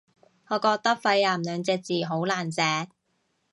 [0.47, 2.89] 我覺得肺癌兩隻字好難寫